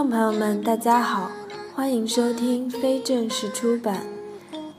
[0.00, 1.30] 众朋友们，大家好，
[1.74, 4.02] 欢迎收听非正式出版。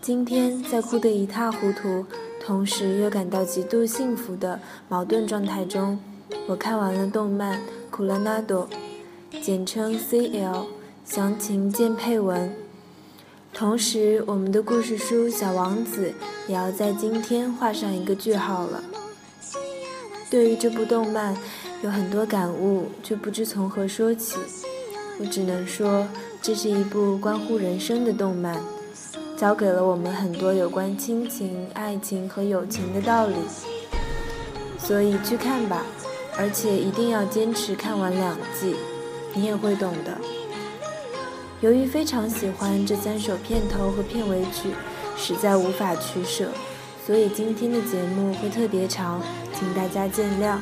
[0.02, 2.04] 今天在哭得一塌糊涂，
[2.44, 4.60] 同时又感到极度幸福的
[4.90, 6.00] 矛盾状态中，
[6.48, 7.60] 我看完了动漫
[7.92, 8.68] 《库拉纳朵》，
[9.40, 10.66] 简称 CL，
[11.06, 12.52] 详情见配文。
[13.54, 16.12] 同时，我们的故事书《小王子》
[16.50, 18.84] 也要在今天画上一个句号了。
[20.32, 21.38] 对于这部动漫，
[21.84, 24.40] 有很多感悟，却不知从何说起。
[25.20, 26.08] 我只能说，
[26.42, 28.62] 这是一部关乎人生的动漫，
[29.38, 33.36] 教给了我们很多有关亲情、爱情和友情的道理。
[34.80, 35.84] 所以去看吧，
[36.38, 38.76] 而且一定要坚持看完两季，
[39.36, 40.18] 你也会懂的。
[41.62, 44.72] 由于非常喜欢这三首片头和片尾曲，
[45.16, 46.50] 实在无法取舍，
[47.06, 49.22] 所以今天的节目会特别长，
[49.54, 50.58] 请大家见谅。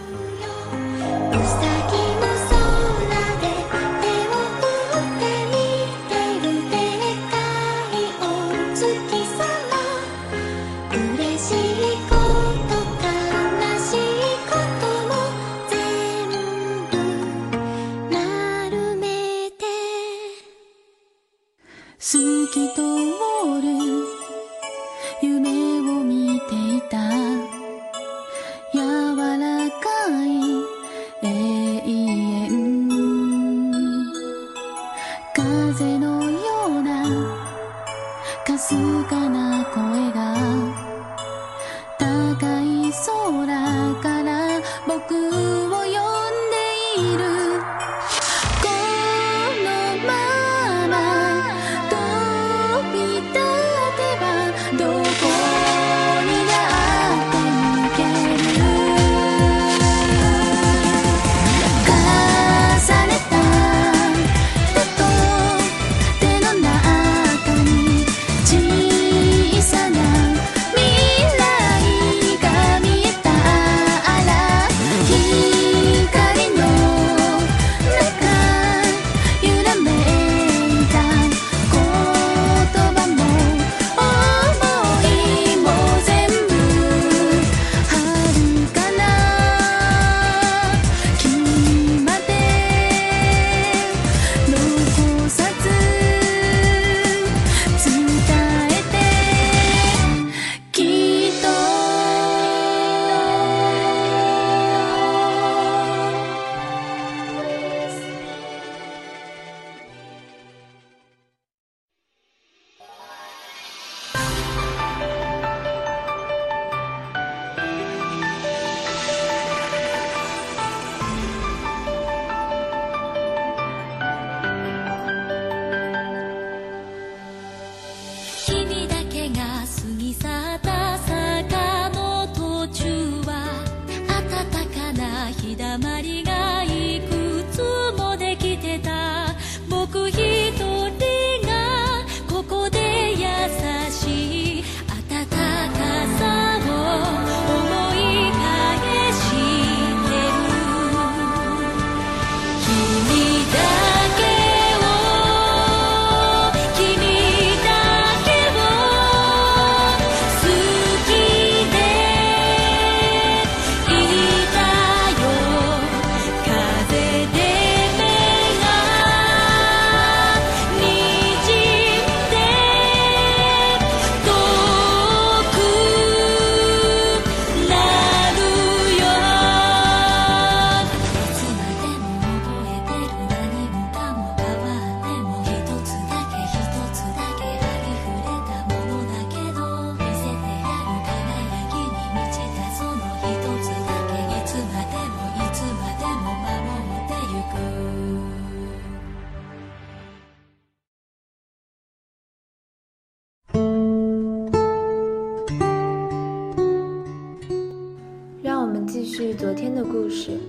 [209.21, 210.39] 是昨天的故事，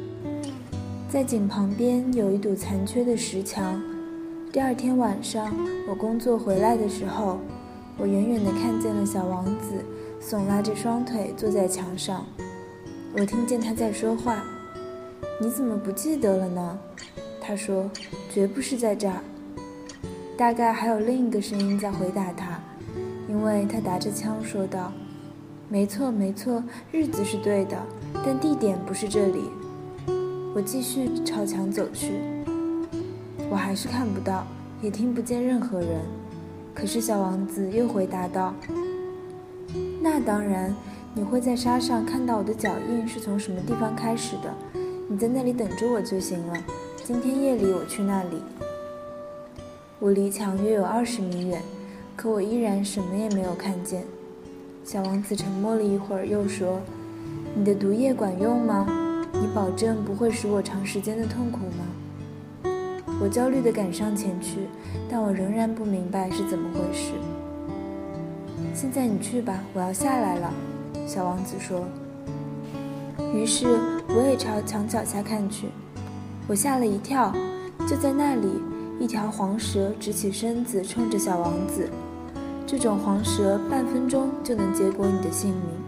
[1.08, 3.82] 在井旁边有一堵残缺的石墙。
[4.52, 5.52] 第二天晚上，
[5.88, 7.40] 我工作回来的时候，
[7.98, 9.84] 我远远地看见了小王子
[10.22, 12.24] 耸拉着双腿坐在墙上。
[13.18, 14.44] 我听见他在说话
[15.42, 16.78] ：“你怎么不记得了呢？”
[17.42, 17.90] 他说
[18.32, 19.20] ：“绝不是在这儿。”
[20.38, 22.62] 大概还有另一个声音在回答他，
[23.28, 24.92] 因为他打着枪说道
[25.68, 26.62] ：“没错，没错，
[26.92, 27.76] 日子是对的。”
[28.24, 29.50] 但地点不是这里。
[30.54, 32.14] 我继续朝墙走去。
[33.48, 34.46] 我还是看不到，
[34.82, 36.00] 也听不见任何人。
[36.74, 38.54] 可是小王子又回答道
[40.00, 40.74] ：“那当然，
[41.14, 44.54] 你会在沙上看到我的脚印是从什么地方开始的。
[45.08, 46.56] 你在那里等着我就行了。
[47.02, 48.42] 今天夜里我去那里。
[49.98, 51.60] 我离墙约有二十米远，
[52.16, 54.04] 可我依然什么也没有看见。”
[54.84, 56.80] 小王子沉默了一会儿，又说
[57.60, 58.86] ：“你的毒液管用吗？
[59.34, 62.72] 你保证不会使我长时间的痛苦吗？”
[63.20, 64.60] 我焦虑地赶上前去，
[65.10, 67.12] 但我仍然不明白是怎么回事。
[68.72, 70.50] 现在你去吧，我要下来了。”
[71.06, 71.84] 小王子说。
[73.34, 73.66] 于是
[74.08, 75.66] 我也朝墙脚下看去，
[76.48, 77.30] 我吓了一跳，
[77.86, 78.48] 就在那里，
[78.98, 81.90] 一条黄蛇直起身子，冲着小王子。
[82.66, 85.79] 这种黄蛇半分钟就能结果你的性命。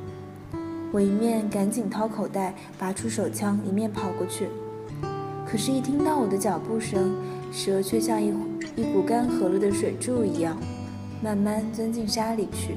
[0.93, 4.49] 我一面赶紧掏口袋，拔出手枪，一面跑过去。
[5.47, 7.17] 可是，一听到我的脚步声，
[7.51, 8.29] 蛇却像一
[8.77, 10.55] 一股干涸了的水柱一样，
[11.23, 12.77] 慢慢钻进沙里去。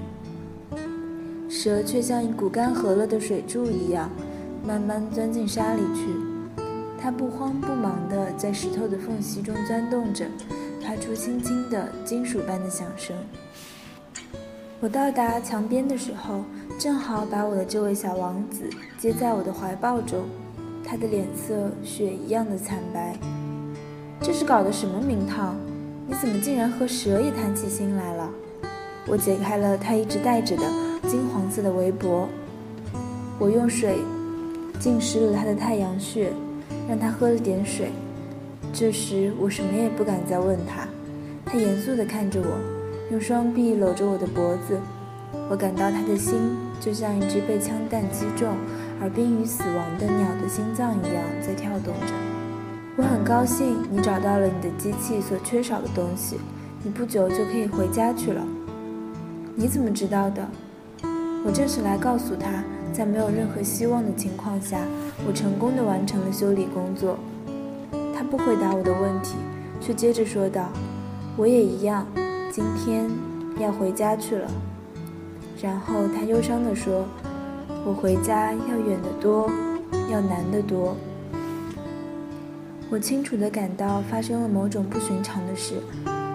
[1.50, 4.10] 蛇却像一股干涸了的水柱一样，
[4.66, 6.08] 慢慢钻进沙里去。
[6.98, 10.26] 它不慌不忙地在石头的缝隙中钻动着，
[10.82, 13.14] 发出轻轻的金属般的响声。
[14.86, 16.44] 我到达墙边的时候，
[16.78, 20.26] 正好把我的这位小王子接在我的怀抱中。
[20.86, 23.18] 他的脸色雪一样的惨白，
[24.22, 25.56] 这是搞的什么名堂？
[26.06, 28.30] 你怎么竟然和蛇也谈起心来了？
[29.08, 30.64] 我解开了他一直戴着的
[31.08, 32.30] 金黄色的围脖，
[33.40, 33.98] 我用水
[34.80, 36.32] 浸湿了他的太阳穴，
[36.88, 37.90] 让他喝了点水。
[38.72, 40.88] 这时我什么也不敢再问他，
[41.44, 42.75] 他严肃地看着我，
[43.12, 44.80] 用双臂搂着我的脖子。
[45.50, 46.40] 我感到他的心
[46.80, 48.50] 就像一只被枪弹击中。
[49.02, 52.14] 而濒于死亡的鸟的心脏一样在跳动着。
[52.96, 56.38] 我很高兴你找到了你的机器所缺少的东西，
[56.82, 58.42] 你不久就可以回家去了。
[59.54, 60.48] 你怎么知道的？
[61.46, 62.64] 我正是来告诉他，
[62.94, 64.80] 在没有任何希望的情况下，
[65.28, 67.20] 我成功的完成了修理工作。
[68.16, 69.36] 他不回答我的问题，
[69.82, 70.70] 却接着说道
[71.36, 72.08] ：“我也一样，
[72.56, 73.12] 今天
[73.60, 74.50] 要回家去了。”
[75.62, 77.06] 然后他忧伤地说。
[77.88, 79.48] 我回家要远得多，
[80.12, 80.96] 要难得多。
[82.90, 85.76] 我清楚地感到发生了某种不寻常的事，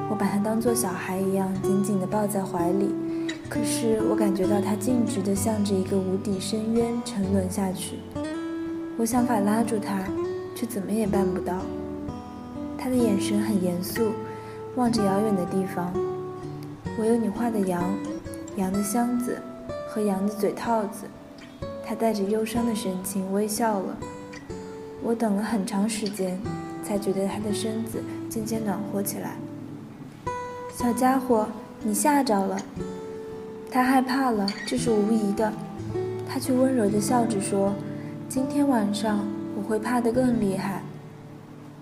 [0.08, 2.94] 我把他当作小孩一样紧紧地抱在怀里，
[3.48, 7.96] 可是我感觉到他径直地向着一个无底深渊沉沦下去。
[8.96, 10.04] 我想法拉住他，
[10.54, 11.54] 却怎么也办不到。
[12.78, 14.12] 他的眼神很严肃，
[14.76, 15.92] 望着遥远的地方。
[17.00, 17.82] 我有你画的羊，
[18.56, 19.40] 羊的箱子
[19.88, 21.06] 和羊的嘴套子。
[21.82, 23.96] 他带着忧伤的神情微笑了。
[25.02, 26.38] 我等了很长时间，
[26.84, 29.36] 才觉得他的身子渐渐暖和起来。
[30.74, 31.48] 小家伙，
[31.82, 32.60] 你吓着了。
[33.70, 35.50] 他害怕了，这是无疑的。
[36.28, 37.72] 他却温柔地笑着说
[38.28, 39.26] ：“今天晚上
[39.56, 40.82] 我会怕得更厉害。”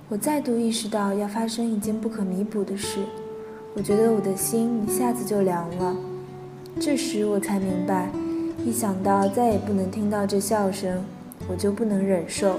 [0.09, 3.01] 我再度意识到要发生一件不可弥补的事。
[3.75, 5.97] 我觉得我的心一下子就凉了。
[6.81, 8.11] 这时我才明白。
[8.65, 11.05] 一想到再也不能听到这笑声，
[11.49, 12.57] 我就不能忍受。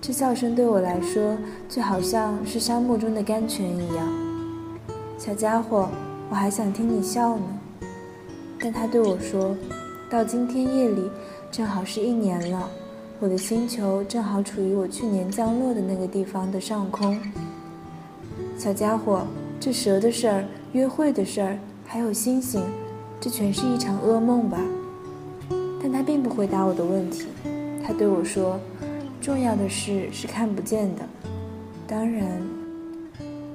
[0.00, 1.36] 这笑声对我来说，
[1.68, 4.08] 就好像是沙漠中的甘泉一样。
[5.16, 5.88] 小家伙，
[6.28, 7.44] 我还想听你笑呢。
[8.58, 9.56] 但他对我说
[10.10, 11.08] ：“到今天夜里，
[11.52, 12.68] 正好是一年了。
[13.20, 17.16] 我的星球正好处于我去年降落的那个地方的上空。”
[18.58, 19.22] 小家伙，
[19.64, 22.64] 这蛇的事儿、约会的事儿，还有星星，
[23.20, 24.58] 这全是一场噩梦吧？
[25.80, 27.28] 但他并不回答我的问题，
[27.86, 28.58] 他对我说
[29.22, 31.02] ：“重要的事是看不见的。
[31.86, 32.42] 当然，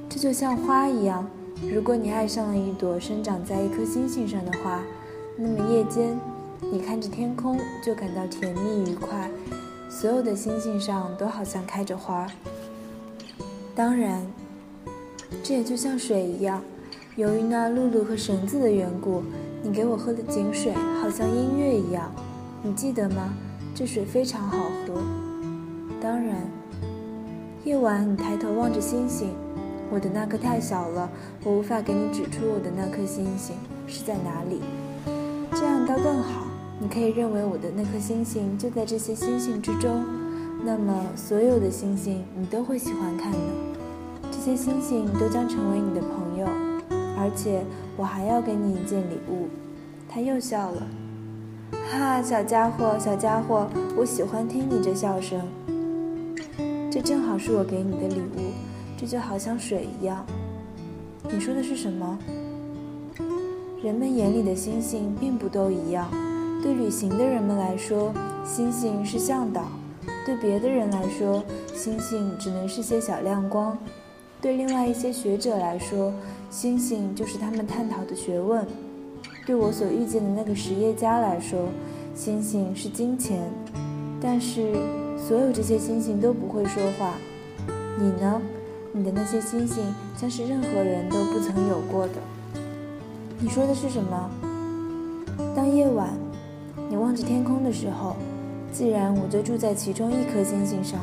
[0.07, 1.27] 这就像花一样，
[1.69, 4.81] 如果你爱上了一朵生长在一颗星星上的花，
[5.35, 6.17] 那么夜间
[6.71, 9.29] 你看着天空就感到甜蜜愉快，
[9.89, 12.25] 所有的星星上都好像开着花。
[13.75, 14.25] 当然，
[15.43, 16.61] 这也就像水一样，
[17.15, 19.23] 由于那露露和绳子的缘故。”
[19.63, 22.09] 你给我喝的井水好像音乐一样，
[22.61, 23.33] 你记得吗？
[23.73, 25.01] 这水非常好喝。
[25.99, 26.47] 当然，
[27.65, 29.33] 夜晚你抬头望着星星，
[29.91, 31.09] 我的那颗太小了，
[31.43, 33.57] 我无法给你指出我的那颗星星
[33.87, 34.61] 是在哪里。
[35.51, 36.45] 这样倒更好，
[36.79, 40.05] 你可以认为我的那颗星星就在这些星星之中。
[40.63, 43.37] 那么，所有的星星你都会喜欢看的，
[44.37, 46.45] 这些星星都将成为你的朋友。
[47.17, 47.63] 而且
[47.97, 49.47] 我还要给你一件礼物，
[50.07, 50.87] 他又笑了，
[51.91, 53.67] 哈，小家伙，小家伙，
[53.97, 55.41] 我喜欢听你这笑声。
[56.91, 58.53] 这正好是我给你的礼物，
[58.95, 60.23] 这就好像水一样。
[61.23, 62.19] 你说的是什么？
[63.81, 66.07] 人们眼里的星星并不都一样。
[66.61, 68.13] 对旅行的人们来说，
[68.45, 69.63] 星星是向导；
[70.27, 73.75] 对别的人来说，星星只能是些小亮光；
[74.41, 76.13] 对另外一些学者来说，
[76.49, 78.63] 星星就是他们探讨的学问；
[79.45, 81.69] 对我所遇见的那个实业家来说，
[82.15, 83.41] 星星是金钱。
[84.21, 84.73] 但是，
[85.17, 87.13] 所有这些星星都不会说话。
[87.99, 88.41] 你呢？
[88.93, 89.83] 你的那些星星
[90.19, 92.13] 将是任何人都不曾有过的。
[93.39, 94.29] 你说的是什么？
[95.55, 96.09] 当夜晚，
[96.89, 98.15] 你望着天空的时候，
[98.71, 100.99] 既然我就住在其中一颗星星上，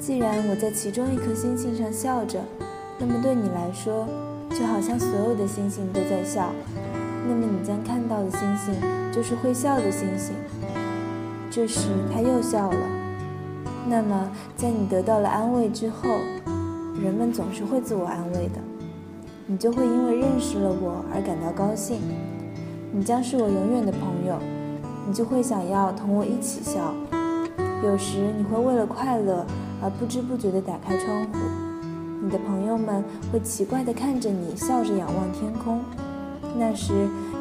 [0.00, 2.40] 既然我在其中一颗星星上笑着，
[2.98, 4.06] 那么对你来说，
[4.50, 6.50] 就好像所有的星星都在笑。
[7.28, 8.74] 那么你将看到的星星
[9.12, 10.34] 就是会笑的星星。
[11.50, 12.78] 这时他又笑了。
[13.88, 16.08] 那么，在你得到了安慰之后，
[17.02, 18.60] 人们总是会自我安慰的。
[19.46, 22.00] 你就会因为认识了我而感到高兴，
[22.92, 24.38] 你将是我永远的朋友，
[25.06, 26.94] 你就会想要同我一起笑。
[27.82, 29.46] 有时你会为了快乐
[29.82, 31.38] 而不知不觉地打开窗户，
[32.22, 35.80] 你的朋友们会奇怪地看着你，笑着仰望天空。
[36.58, 36.92] 那时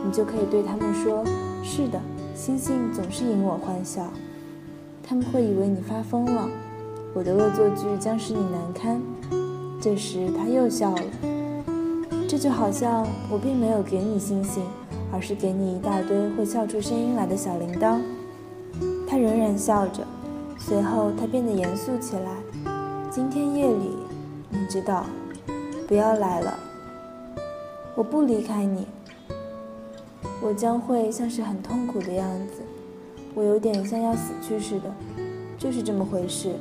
[0.06, 1.24] 你就可以对他们说
[1.64, 2.00] ：“是的，
[2.36, 4.06] 星星总是引我欢笑。”
[5.02, 6.48] 他们会以为你发疯了，
[7.14, 9.02] 我的恶作剧将使你难堪。
[9.82, 11.02] 这时他又笑了。
[12.28, 14.64] 这就好像我并没有给你星星，
[15.14, 18.00] 而是给你一大堆会笑出声音来的小铃铛。
[19.08, 20.06] 他仍然笑着，
[20.68, 22.30] 随后他变得严肃起来。
[23.10, 23.96] 今天夜里，
[24.50, 25.06] 你知道，
[25.88, 26.60] 不要来了。
[27.96, 28.86] 我不离开你，
[30.42, 32.64] 我将会像是很痛苦的样子，
[33.34, 34.94] 我有点像要死去似的，
[35.58, 36.52] 就是这么回事。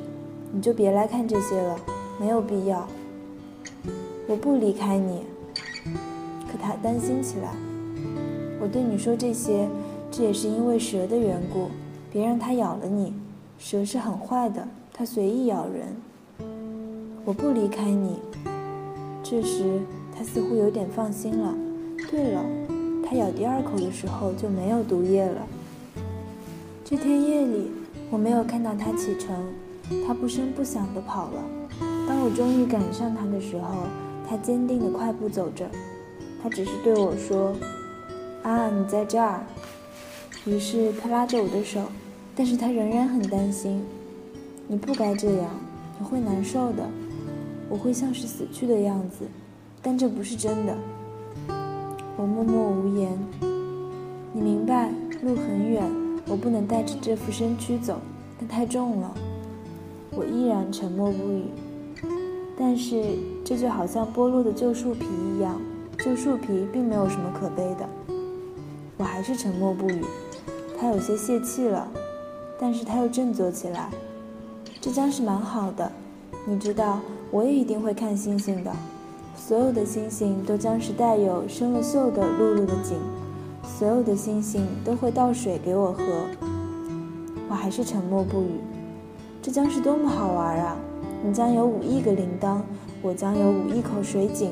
[0.53, 1.77] 你就别来看这些了，
[2.17, 2.87] 没有必要。
[4.25, 5.25] 我不离开你。
[6.49, 7.53] 可他担心起来。
[8.61, 9.67] 我对你说这些，
[10.09, 11.67] 这也是因为蛇的缘故。
[12.09, 13.13] 别让它咬了你，
[13.57, 15.95] 蛇是很坏的，它随意咬人。
[17.25, 18.19] 我不离开你。
[19.23, 19.81] 这时
[20.15, 21.53] 他似乎有点放心了。
[22.09, 22.41] 对了，
[23.03, 25.45] 他咬第二口的时候就没有毒液了。
[26.85, 27.69] 这天夜里，
[28.09, 29.35] 我没有看到他启程，
[30.07, 31.43] 他不声不响地跑了。
[32.07, 33.87] 当我终于赶上他的时候，
[34.29, 35.69] 他坚定地快步走着。
[36.41, 37.53] 他只是对我说
[38.43, 39.43] ：“啊，你在这儿。”
[40.45, 41.81] 于是他拉着我的手，
[42.37, 43.83] 但是他仍然很担心。
[44.67, 45.49] 你不该这样，
[45.97, 46.87] 你会难受的。
[47.67, 49.25] 我会像是死去的样子，
[49.81, 50.77] 但这不是真的。
[52.15, 53.17] 我默默无言。
[54.31, 54.91] 你明白，
[55.23, 55.83] 路很远，
[56.27, 57.99] 我不能带着这副身躯走，
[58.39, 59.11] 它太重了。
[60.11, 61.45] 我依然沉默不语。
[62.55, 63.03] 但是
[63.43, 65.59] 这就好像剥落的旧树皮一样。
[65.97, 67.89] 旧树皮并没有什么可悲的，
[68.97, 70.05] 我还是沉默不语。
[70.79, 71.87] 他有些泄气了，
[72.59, 73.89] 但是他又振作起来。
[74.79, 75.91] 这将是蛮好的，
[76.45, 76.99] 你知道，
[77.31, 78.71] 我也一定会看星星的。
[79.35, 82.97] 所有的星星都将是带有生了锈的露露的井，
[83.63, 86.03] 所有的星星都会倒水给我喝。
[87.49, 88.59] 我还是沉默不语。
[89.41, 90.75] 这将是多么好玩啊！
[91.23, 92.59] 你将有五亿个铃铛，
[93.01, 94.51] 我将有五亿口水井。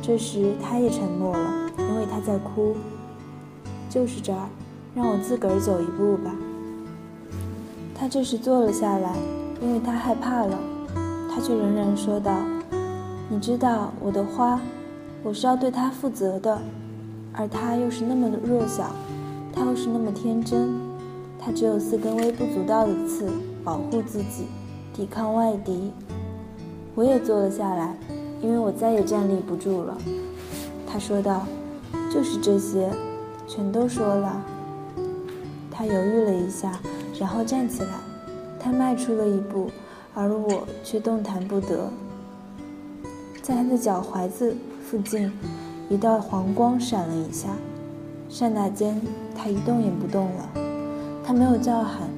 [0.00, 2.76] 这时，他也沉默了，因为他在哭。
[3.88, 4.48] 就是这儿，
[4.94, 6.34] 让我自个儿走一步吧。
[8.02, 9.14] 他这时坐了下来，
[9.60, 10.58] 因为他害怕了。
[11.30, 12.34] 他却仍然说道
[13.30, 14.60] ：“你知道，我的花，
[15.22, 16.60] 我是要对它负责的，
[17.32, 18.90] 而它又是那么的弱小，
[19.52, 20.74] 它又是那么天真，
[21.38, 23.30] 它只有四根微不足道的刺，
[23.62, 24.48] 保护自己，
[24.92, 25.92] 抵抗外敌。”
[26.96, 27.94] 我也坐了下来。
[28.42, 29.96] 因为我再也站立不住了，
[30.88, 31.46] 他说道
[32.12, 32.90] ：“就是这些，
[33.46, 34.42] 全都说了。”
[35.70, 36.80] 他犹豫了一下，
[37.22, 37.90] 然后站起来。
[38.58, 39.70] 他迈出了一步，
[40.12, 41.88] 而我却动弹不得。
[43.40, 45.32] 在他的脚踝子附近，
[45.88, 47.50] 一道黄光闪了一下，
[48.28, 49.00] 刹那间，
[49.36, 50.48] 他一动也不动了。
[51.24, 52.08] 他没有叫喊，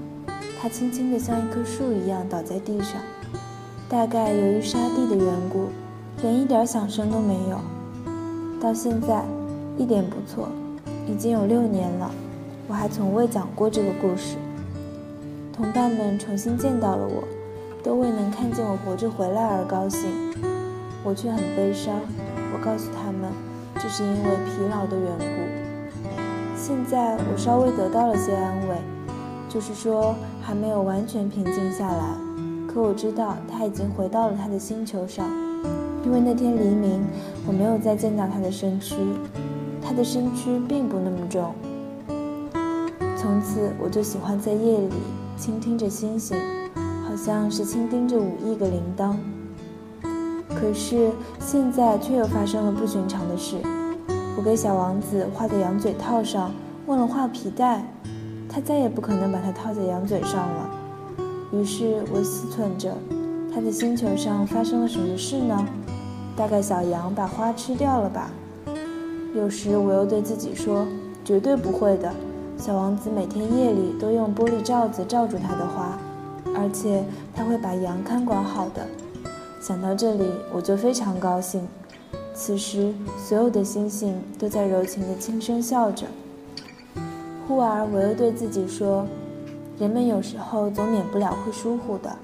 [0.58, 2.96] 他轻轻地像一棵树一样倒在地上。
[3.90, 5.68] 大概由于沙地的缘故。
[6.22, 7.58] 连一点响声都没有。
[8.58, 9.24] 到现在，
[9.76, 10.48] 一点不错，
[11.06, 12.10] 已经有六年了。
[12.68, 14.36] 我还从未讲过这个故事。
[15.56, 17.22] 同伴们重新见到了我，
[17.80, 20.10] 都为能看见我活着回来而高兴。
[21.04, 21.94] 我却很悲伤。
[22.52, 23.30] 我告诉他们，
[23.76, 26.16] 这是因为疲劳的缘故。
[26.56, 28.74] 现在我稍微得到了些安慰，
[29.48, 32.16] 就是说还没有完全平静下来。
[32.66, 35.24] 可我知道他已经回到了他的星球上，
[36.04, 37.00] 因为那天黎明
[37.46, 38.96] 我没有再见到他的身躯，
[39.80, 41.54] 他的身躯并不那么重。
[43.16, 44.90] 从此我就喜欢在夜里
[45.36, 46.36] 倾听着星星，
[47.06, 49.14] 好像是倾听着五亿个铃铛。
[50.48, 51.10] 可是
[51.40, 53.56] 现在却又发生了不寻常的事，
[54.36, 56.52] 我给小王子画的羊嘴套上
[56.86, 57.84] 忘了画皮带，
[58.48, 60.70] 他再也不可能把它套在羊嘴上了。
[61.52, 62.96] 于是我思忖着，
[63.52, 65.66] 他的星球上发生了什么事呢？
[66.36, 68.30] 大概小羊把花吃掉了吧。
[69.34, 70.86] 有时我又对自己说，
[71.24, 72.12] 绝对不会的。
[72.56, 75.98] 小王子每天夜里都用玻璃罩子罩住他的花，
[76.56, 78.86] 而且他会把羊看管好的。
[79.60, 81.66] 想到这里，我就非常高兴。
[82.32, 86.06] 此时，所有的星星都在柔情地轻声笑着。
[87.46, 89.06] 忽而，我又对自己说。
[89.78, 92.16] 人们有时候总免不了会疏忽的，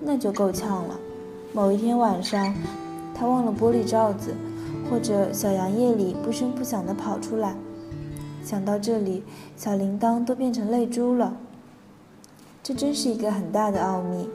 [0.00, 0.94] 那就够呛了。
[1.52, 2.54] 某一天晚上，
[3.14, 4.34] 他忘了玻璃罩子，
[4.88, 7.56] 或者小羊夜里不声不响地跑出来。
[8.44, 9.22] 想到这里，
[9.56, 11.36] 小铃铛都变成泪珠了。
[12.62, 14.28] 这真是一个很大的奥秘。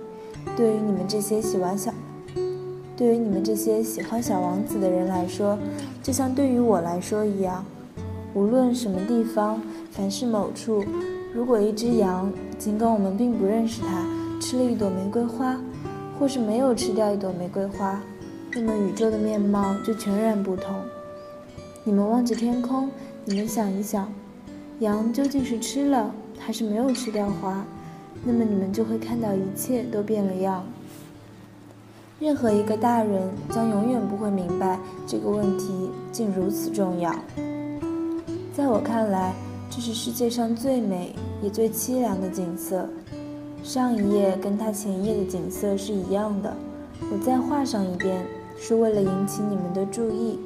[0.55, 1.93] 对于你们这些喜欢小，
[2.95, 5.57] 对于你们这些喜欢小王子的人来说，
[6.03, 7.65] 就像对于我来说一样。
[8.33, 10.83] 无论什么地方，凡是某处。
[11.33, 14.05] 如果一只羊，尽管我们并不认识它，
[14.39, 15.59] 吃了一朵玫瑰花，
[16.19, 18.01] 或是没有吃掉一朵玫瑰花，
[18.53, 20.75] 那么宇宙的面貌就全然不同。
[21.83, 22.89] 你们望着天空，
[23.25, 24.07] 你们想一想，
[24.79, 27.65] 羊究竟是吃了还是没有吃掉花？
[28.23, 30.63] 那么你们就会看到一切都变了样。
[32.19, 37.13] 任何一个大人将永远不会明白这个问题竟如此重要。
[38.53, 39.33] 在我看来。
[39.67, 42.87] 这是世界上最美也最凄凉的景色。
[43.61, 46.55] 上一页跟它前一页的景色是一样的，
[47.11, 48.25] 我再画上一遍，
[48.57, 50.39] 是为了引起你们的注意。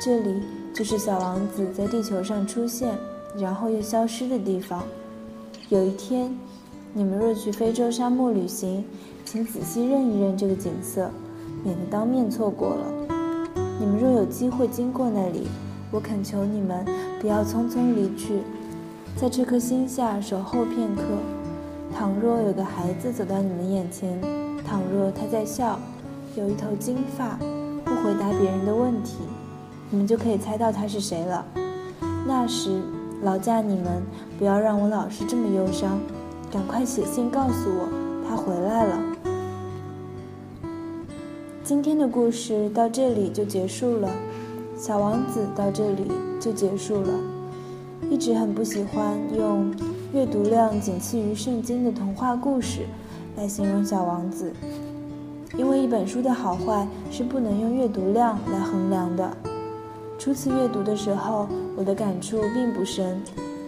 [0.00, 0.42] 这里
[0.72, 2.96] 就是小王子在地球上出现，
[3.36, 4.82] 然后又消失的地方。
[5.68, 6.34] 有一天，
[6.94, 8.84] 你们若去非洲沙漠旅行，
[9.24, 11.10] 请仔细认一认这个景色，
[11.62, 12.86] 免得当面错过了。
[13.78, 15.46] 你们若有机会经过那里，
[15.90, 16.84] 我恳求你们
[17.20, 18.40] 不要匆匆离去，
[19.16, 21.02] 在这颗星下守候片刻。
[21.94, 24.18] 倘若有个孩子走到你们眼前，
[24.66, 25.78] 倘若他在笑，
[26.34, 27.38] 有一头金发，
[27.84, 29.18] 不回答别人的问题，
[29.92, 31.44] 你们就可以猜到他是谁了。
[32.26, 32.80] 那时，
[33.22, 34.02] 劳驾你们
[34.38, 36.00] 不要让我老是这么忧伤，
[36.50, 37.88] 赶快写信告诉我
[38.26, 38.98] 他回来了。
[41.62, 44.08] 今天的故事到这里就结束了。
[44.78, 47.08] 小王子到这里就结束了。
[48.08, 49.70] 一直很不喜欢用
[50.14, 52.80] 阅读量仅次于圣经的童话故事
[53.36, 54.54] 来形容小王子，
[55.54, 59.30] 因为一本书的好坏是不能用阅读量来衡量的。
[60.22, 63.20] 初次阅读的时候，我的感触并不深，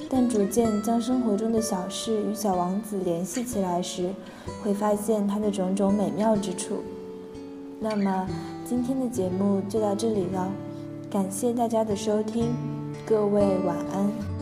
[0.09, 4.09] 但逐渐将生活中的小事与小王子联系起来时，
[4.63, 6.77] 会发现它的种种美妙之处。
[7.81, 8.29] 那么，
[8.65, 10.49] 今天的节目就到这里了。
[11.11, 12.53] 感谢大家的收听，
[13.05, 14.34] 各位晚安。